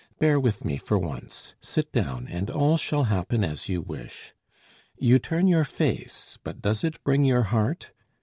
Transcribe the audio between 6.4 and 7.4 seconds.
but does it bring